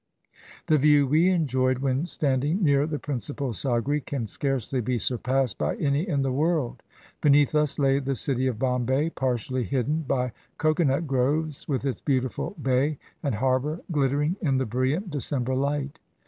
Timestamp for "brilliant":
14.65-15.11